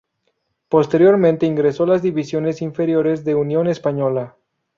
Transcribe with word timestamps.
Posteriormente 0.67 1.45
ingresó 1.45 1.83
a 1.83 1.87
las 1.89 2.01
divisiones 2.01 2.63
inferiores 2.63 3.23
de 3.23 3.35
Unión 3.35 3.67
Española. 3.67 4.35